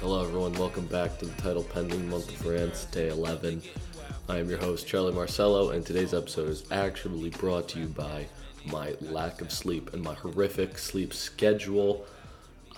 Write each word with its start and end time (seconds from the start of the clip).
Hello, 0.00 0.24
everyone. 0.24 0.54
Welcome 0.54 0.86
back 0.86 1.18
to 1.18 1.26
the 1.26 1.42
title 1.42 1.62
pending 1.62 2.08
month 2.08 2.30
of 2.30 2.46
rants, 2.46 2.86
day 2.86 3.10
11. 3.10 3.60
I 4.30 4.38
am 4.38 4.48
your 4.48 4.58
host, 4.58 4.86
Charlie 4.86 5.12
Marcello, 5.12 5.72
and 5.72 5.84
today's 5.84 6.14
episode 6.14 6.48
is 6.48 6.64
actually 6.70 7.28
brought 7.28 7.68
to 7.68 7.80
you 7.80 7.86
by 7.86 8.26
my 8.64 8.94
lack 9.02 9.42
of 9.42 9.52
sleep 9.52 9.92
and 9.92 10.02
my 10.02 10.14
horrific 10.14 10.78
sleep 10.78 11.12
schedule. 11.12 12.06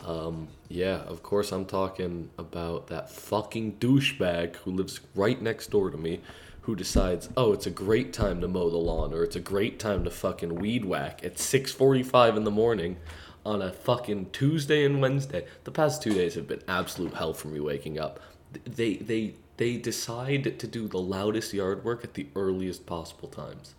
Um, 0.05 0.49
yeah, 0.69 0.97
of 1.03 1.23
course, 1.23 1.53
I'm 1.53 1.65
talking 1.65 2.29
about 2.39 2.89
that 2.89 3.09
fucking 3.09 3.75
douchebag 3.75 4.57
who 4.57 4.73
lives 4.73 4.99
right 5.15 5.41
next 5.41 5.71
door 5.71 5.91
to 5.91 5.97
me 5.97 6.23
who 6.63 6.75
decides, 6.75 7.29
oh, 7.37 7.53
it's 7.53 7.67
a 7.67 7.71
great 7.71 8.13
time 8.13 8.41
to 8.41 8.49
mow 8.49 8.69
the 8.69 8.77
lawn 8.77 9.15
or 9.15 9.23
it's 9.23 9.37
a 9.37 9.41
great 9.41 9.79
time 9.79 10.03
to 10.05 10.11
fucking 10.11 10.57
weed 10.57 10.85
whack 10.85 11.25
at 11.25 11.39
6:45 11.39 12.37
in 12.37 12.43
the 12.43 12.51
morning 12.51 12.97
on 13.45 13.63
a 13.63 13.73
fucking 13.73 14.31
Tuesday 14.31 14.85
and 14.85 15.01
Wednesday. 15.01 15.47
The 15.65 15.71
past 15.71 16.03
two 16.03 16.13
days 16.13 16.35
have 16.35 16.49
been 16.49 16.63
absolute 16.69 17.15
hell 17.15 17.35
for 17.35 17.49
me 17.49 17.61
waking 17.61 17.99
up. 17.99 18.21
They 18.65 18.97
they 18.97 19.35
they 19.57 19.77
decide 19.77 20.59
to 20.59 20.67
do 20.67 20.89
the 20.89 20.99
loudest 20.99 21.53
yard 21.53 21.85
work 21.85 22.05
at 22.05 22.15
the 22.15 22.27
earliest 22.37 22.87
possible 22.87 23.29
times. 23.29 23.75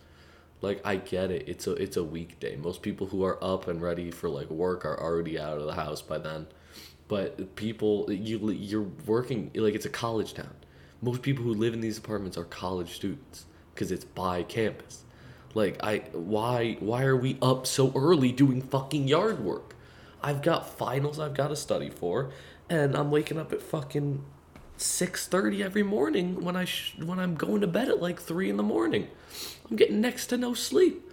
Like 0.60 0.80
I 0.84 0.96
get 0.96 1.30
it. 1.30 1.48
It's 1.48 1.66
a 1.66 1.72
it's 1.72 1.96
a 1.96 2.04
weekday. 2.04 2.56
Most 2.56 2.82
people 2.82 3.06
who 3.06 3.24
are 3.24 3.42
up 3.42 3.68
and 3.68 3.80
ready 3.80 4.10
for 4.10 4.28
like 4.28 4.50
work 4.50 4.84
are 4.84 5.00
already 5.00 5.38
out 5.38 5.58
of 5.58 5.66
the 5.66 5.74
house 5.74 6.02
by 6.02 6.18
then. 6.18 6.46
But 7.08 7.54
people 7.56 8.10
you 8.10 8.50
you're 8.50 8.88
working 9.06 9.50
like 9.54 9.74
it's 9.74 9.86
a 9.86 9.90
college 9.90 10.34
town. 10.34 10.54
Most 11.02 11.22
people 11.22 11.44
who 11.44 11.54
live 11.54 11.74
in 11.74 11.80
these 11.80 11.98
apartments 11.98 12.38
are 12.38 12.44
college 12.44 12.94
students 12.94 13.44
because 13.74 13.92
it's 13.92 14.04
by 14.04 14.42
campus. 14.42 15.04
Like 15.54 15.82
I 15.82 15.98
why 16.12 16.76
why 16.80 17.04
are 17.04 17.16
we 17.16 17.38
up 17.40 17.66
so 17.66 17.92
early 17.94 18.32
doing 18.32 18.60
fucking 18.60 19.08
yard 19.08 19.40
work? 19.40 19.74
I've 20.22 20.42
got 20.42 20.68
finals 20.68 21.18
I've 21.18 21.34
got 21.34 21.48
to 21.48 21.56
study 21.56 21.90
for 21.90 22.30
and 22.68 22.96
I'm 22.96 23.10
waking 23.10 23.38
up 23.38 23.52
at 23.52 23.62
fucking 23.62 24.24
6:30 24.78 25.62
every 25.62 25.82
morning 25.82 26.44
when 26.44 26.56
I 26.56 26.64
sh- 26.64 26.96
when 26.98 27.18
I'm 27.18 27.34
going 27.36 27.60
to 27.60 27.66
bed 27.66 27.88
at 27.88 28.02
like 28.02 28.20
3 28.20 28.50
in 28.50 28.56
the 28.56 28.62
morning. 28.62 29.08
I'm 29.70 29.76
getting 29.76 30.00
next 30.00 30.26
to 30.28 30.36
no 30.36 30.54
sleep. 30.54 31.10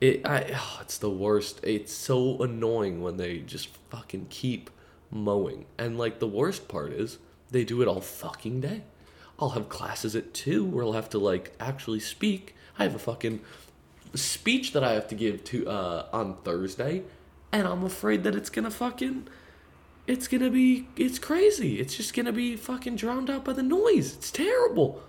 It 0.00 0.26
I 0.26 0.50
oh, 0.54 0.78
it's 0.80 0.98
the 0.98 1.10
worst. 1.10 1.60
It's 1.62 1.92
so 1.92 2.42
annoying 2.42 3.02
when 3.02 3.16
they 3.16 3.38
just 3.38 3.68
fucking 3.90 4.26
keep 4.30 4.70
mowing. 5.10 5.66
And 5.78 5.98
like 5.98 6.18
the 6.18 6.26
worst 6.26 6.68
part 6.68 6.92
is 6.92 7.18
they 7.50 7.64
do 7.64 7.82
it 7.82 7.88
all 7.88 8.00
fucking 8.00 8.60
day. 8.60 8.82
I'll 9.40 9.50
have 9.50 9.68
classes 9.68 10.14
at 10.14 10.34
2 10.34 10.64
where 10.64 10.84
I'll 10.84 10.92
have 10.92 11.08
to 11.10 11.18
like 11.18 11.54
actually 11.58 12.00
speak. 12.00 12.54
I 12.78 12.84
have 12.84 12.94
a 12.94 12.98
fucking 12.98 13.40
speech 14.14 14.72
that 14.72 14.84
I 14.84 14.92
have 14.92 15.08
to 15.08 15.14
give 15.14 15.44
to 15.44 15.68
uh 15.68 16.06
on 16.12 16.36
Thursday 16.44 17.02
and 17.52 17.66
I'm 17.66 17.84
afraid 17.84 18.24
that 18.24 18.34
it's 18.34 18.50
to 18.50 18.70
fucking 18.70 19.28
it's 20.06 20.28
gonna 20.28 20.50
be 20.50 20.88
it's 20.96 21.18
crazy. 21.18 21.80
It's 21.80 21.96
just 21.96 22.14
gonna 22.14 22.32
be 22.32 22.56
fucking 22.56 22.96
drowned 22.96 23.30
out 23.30 23.44
by 23.44 23.52
the 23.52 23.62
noise. 23.62 24.14
It's 24.14 24.30
terrible. 24.30 25.02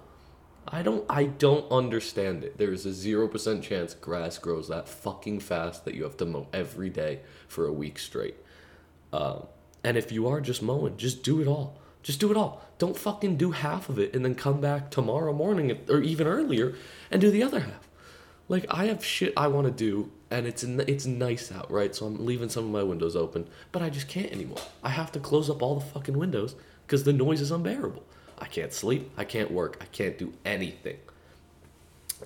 I 0.68 0.84
don't 0.84 1.06
i 1.10 1.26
don't 1.26 1.70
understand 1.72 2.44
it. 2.44 2.58
There's 2.58 2.86
a 2.86 2.90
0% 2.90 3.64
chance 3.64 3.94
grass 3.96 4.38
grows 4.38 4.68
that 4.68 4.88
fucking 4.88 5.40
fast 5.40 5.86
that 5.86 5.96
you 5.96 6.04
have 6.04 6.18
to 6.18 6.26
mow 6.26 6.48
every 6.54 6.90
day 6.90 7.22
for 7.48 7.66
a 7.66 7.74
week 7.74 7.98
straight. 8.00 8.36
Um, 9.12 9.48
and 9.84 9.98
if 9.98 10.12
you 10.12 10.28
are 10.28 10.40
just 10.40 10.62
mowing 10.62 10.98
just 10.98 11.24
do 11.24 11.42
it 11.42 11.48
all 11.48 11.78
just 12.04 12.20
do 12.20 12.32
it 12.32 12.38
all 12.38 12.62
don't 12.78 12.98
fucking 12.98 13.36
do 13.36 13.52
half 13.52 13.90
of 13.90 14.00
it 14.00 14.14
and 14.16 14.26
then 14.26 14.36
come 14.36 14.60
back 14.60 14.90
tomorrow 14.90 15.34
morning 15.34 15.78
or 15.90 16.02
even 16.02 16.28
earlier 16.28 16.74
and 17.10 17.22
do 17.22 17.30
the 17.30 17.44
other 17.44 17.60
half 17.60 17.88
like 18.52 18.66
I 18.70 18.88
have 18.88 19.04
shit 19.04 19.32
I 19.38 19.48
want 19.48 19.68
to 19.68 19.72
do, 19.72 20.12
and 20.30 20.46
it's 20.46 20.62
it's 20.62 21.06
nice 21.06 21.54
out, 21.54 21.72
right? 21.72 21.96
So 21.96 22.06
I'm 22.06 22.26
leaving 22.26 22.50
some 22.50 22.66
of 22.66 22.70
my 22.72 22.84
windows 22.84 23.16
open, 23.16 23.48
but 23.72 23.82
I 23.82 23.90
just 23.90 24.10
can't 24.10 24.30
anymore. 24.30 24.60
I 24.84 24.90
have 24.90 25.10
to 25.14 25.22
close 25.22 25.50
up 25.50 25.62
all 25.62 25.76
the 25.76 25.86
fucking 25.86 26.18
windows 26.18 26.56
because 26.86 27.06
the 27.06 27.14
noise 27.14 27.40
is 27.40 27.50
unbearable. 27.50 28.04
I 28.38 28.48
can't 28.48 28.74
sleep. 28.74 29.10
I 29.16 29.24
can't 29.24 29.52
work. 29.52 29.78
I 29.80 29.86
can't 29.86 30.18
do 30.18 30.34
anything. 30.44 30.98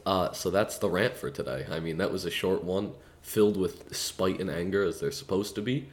Uh, 0.04 0.32
so 0.32 0.50
that's 0.50 0.80
the 0.80 0.90
rant 0.90 1.16
for 1.16 1.30
today. 1.30 1.68
I 1.70 1.80
mean, 1.80 1.98
that 1.98 2.12
was 2.12 2.26
a 2.26 2.32
short 2.32 2.64
one, 2.64 2.94
filled 3.22 3.56
with 3.56 3.96
spite 3.96 4.40
and 4.40 4.50
anger 4.50 4.84
as 4.84 5.00
they're 5.00 5.12
supposed 5.12 5.54
to 5.56 5.62
be. 5.62 5.90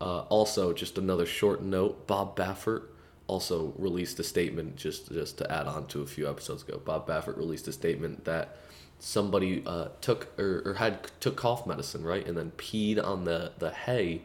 Uh, 0.00 0.22
also, 0.22 0.72
just 0.72 0.98
another 0.98 1.26
short 1.26 1.62
note: 1.62 2.08
Bob 2.08 2.36
Baffert 2.36 2.88
also 3.30 3.72
released 3.78 4.18
a 4.18 4.24
statement 4.24 4.76
just 4.76 5.12
just 5.12 5.38
to 5.38 5.50
add 5.50 5.66
on 5.66 5.86
to 5.86 6.02
a 6.02 6.06
few 6.06 6.28
episodes 6.28 6.62
ago. 6.64 6.80
Bob 6.84 7.06
Baffert 7.06 7.36
released 7.36 7.68
a 7.68 7.72
statement 7.72 8.24
that 8.24 8.56
somebody 8.98 9.62
uh, 9.66 9.88
took 10.00 10.38
or, 10.38 10.62
or 10.64 10.74
had 10.74 11.10
took 11.20 11.36
cough 11.36 11.64
medicine, 11.66 12.02
right, 12.02 12.26
and 12.26 12.36
then 12.36 12.50
peed 12.56 13.02
on 13.02 13.24
the 13.24 13.52
the 13.58 13.70
hay 13.70 14.22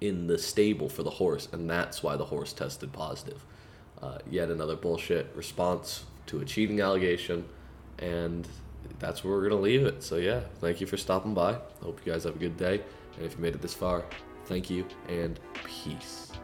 in 0.00 0.26
the 0.26 0.38
stable 0.38 0.88
for 0.88 1.02
the 1.02 1.10
horse, 1.10 1.48
and 1.52 1.68
that's 1.68 2.02
why 2.02 2.16
the 2.16 2.24
horse 2.24 2.52
tested 2.52 2.92
positive. 2.92 3.44
Uh, 4.02 4.18
yet 4.30 4.50
another 4.50 4.76
bullshit 4.76 5.26
response 5.34 6.04
to 6.26 6.40
a 6.40 6.44
cheating 6.44 6.80
allegation, 6.80 7.44
and 7.98 8.48
that's 8.98 9.22
where 9.22 9.34
we're 9.34 9.48
gonna 9.48 9.60
leave 9.60 9.84
it. 9.84 10.02
So 10.02 10.16
yeah, 10.16 10.40
thank 10.60 10.80
you 10.80 10.86
for 10.86 10.96
stopping 10.96 11.34
by. 11.34 11.58
Hope 11.82 12.00
you 12.04 12.12
guys 12.12 12.24
have 12.24 12.36
a 12.36 12.38
good 12.38 12.56
day, 12.56 12.80
and 13.16 13.24
if 13.26 13.32
you 13.36 13.38
made 13.38 13.54
it 13.54 13.60
this 13.60 13.74
far, 13.74 14.04
thank 14.46 14.70
you 14.70 14.86
and 15.08 15.38
peace. 15.64 16.35